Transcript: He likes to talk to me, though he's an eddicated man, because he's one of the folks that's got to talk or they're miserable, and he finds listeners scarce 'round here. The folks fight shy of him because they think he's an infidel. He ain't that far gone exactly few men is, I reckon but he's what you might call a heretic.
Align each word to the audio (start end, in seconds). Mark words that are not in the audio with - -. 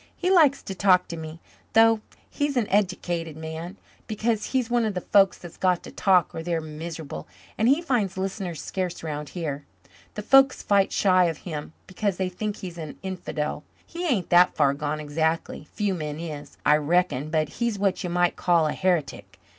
He 0.17 0.31
likes 0.31 0.63
to 0.63 0.73
talk 0.73 1.07
to 1.09 1.15
me, 1.15 1.39
though 1.73 2.01
he's 2.27 2.57
an 2.57 2.65
eddicated 2.71 3.37
man, 3.37 3.77
because 4.07 4.45
he's 4.45 4.67
one 4.67 4.83
of 4.83 4.95
the 4.95 5.01
folks 5.01 5.37
that's 5.37 5.57
got 5.57 5.83
to 5.83 5.91
talk 5.91 6.33
or 6.33 6.41
they're 6.41 6.59
miserable, 6.59 7.27
and 7.55 7.67
he 7.67 7.83
finds 7.83 8.17
listeners 8.17 8.59
scarce 8.63 9.03
'round 9.03 9.29
here. 9.29 9.63
The 10.15 10.23
folks 10.23 10.63
fight 10.63 10.91
shy 10.91 11.25
of 11.25 11.37
him 11.45 11.73
because 11.85 12.17
they 12.17 12.29
think 12.29 12.55
he's 12.55 12.79
an 12.79 12.97
infidel. 13.03 13.63
He 13.85 14.07
ain't 14.07 14.31
that 14.31 14.55
far 14.55 14.73
gone 14.73 14.99
exactly 14.99 15.67
few 15.71 15.93
men 15.93 16.19
is, 16.19 16.57
I 16.65 16.77
reckon 16.77 17.29
but 17.29 17.47
he's 17.61 17.77
what 17.77 18.03
you 18.03 18.09
might 18.09 18.35
call 18.35 18.65
a 18.65 18.73
heretic. 18.73 19.37